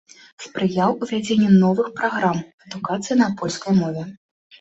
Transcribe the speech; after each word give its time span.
Спрыяў 0.43 0.93
увядзенню 1.05 1.49
новых 1.63 1.91
праграм 1.99 2.39
адукацыі 2.63 3.19
на 3.21 3.29
польскай 3.43 3.77
мове. 3.83 4.03